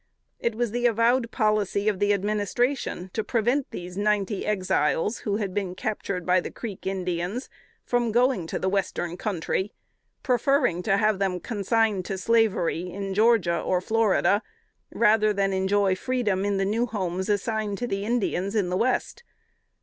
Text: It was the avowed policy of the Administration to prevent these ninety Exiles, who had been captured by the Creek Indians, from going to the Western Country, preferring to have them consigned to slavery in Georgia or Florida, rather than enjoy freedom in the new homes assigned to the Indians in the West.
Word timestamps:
It 0.39 0.55
was 0.55 0.71
the 0.71 0.87
avowed 0.87 1.29
policy 1.29 1.87
of 1.87 1.99
the 1.99 2.11
Administration 2.11 3.11
to 3.13 3.23
prevent 3.23 3.69
these 3.69 3.95
ninety 3.97 4.47
Exiles, 4.47 5.19
who 5.19 5.35
had 5.37 5.53
been 5.53 5.75
captured 5.75 6.25
by 6.25 6.39
the 6.41 6.49
Creek 6.49 6.87
Indians, 6.87 7.49
from 7.85 8.11
going 8.11 8.47
to 8.47 8.57
the 8.57 8.67
Western 8.67 9.15
Country, 9.15 9.73
preferring 10.23 10.81
to 10.81 10.97
have 10.97 11.19
them 11.19 11.39
consigned 11.39 12.03
to 12.05 12.17
slavery 12.17 12.89
in 12.91 13.13
Georgia 13.13 13.59
or 13.61 13.79
Florida, 13.79 14.41
rather 14.91 15.33
than 15.33 15.53
enjoy 15.53 15.93
freedom 15.93 16.45
in 16.45 16.57
the 16.57 16.65
new 16.65 16.87
homes 16.87 17.29
assigned 17.29 17.77
to 17.77 17.85
the 17.85 18.03
Indians 18.03 18.55
in 18.55 18.69
the 18.69 18.77
West. 18.77 19.21